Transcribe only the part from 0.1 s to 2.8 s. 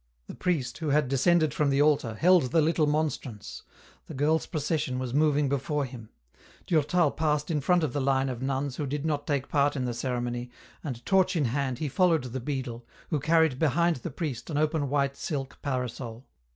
The priest, who had descended from the altar, held the